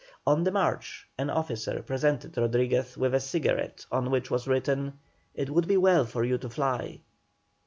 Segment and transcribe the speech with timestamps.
[0.25, 4.97] On the march an officer presented Rodriguez with a cigarette on which was written,
[5.35, 7.01] "It would be well for you to fly."